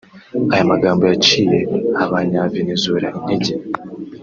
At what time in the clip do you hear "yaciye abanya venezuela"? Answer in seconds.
1.11-3.07